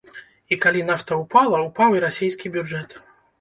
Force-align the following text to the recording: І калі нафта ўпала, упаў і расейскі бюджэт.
І 0.55 0.57
калі 0.63 0.79
нафта 0.87 1.17
ўпала, 1.23 1.59
упаў 1.67 1.95
і 1.99 2.01
расейскі 2.07 2.53
бюджэт. 2.57 2.99